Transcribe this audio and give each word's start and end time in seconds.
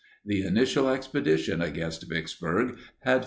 The 0.25 0.41
initial 0.47 0.89
expedition 0.89 1.61
against 1.61 2.09
Vicksburg 2.09 2.79
had 3.01 3.11
failed. 3.19 3.19